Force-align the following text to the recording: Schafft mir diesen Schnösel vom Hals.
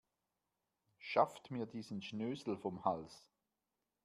Schafft 0.97 1.51
mir 1.51 1.67
diesen 1.67 2.01
Schnösel 2.01 2.57
vom 2.57 2.85
Hals. 2.85 3.29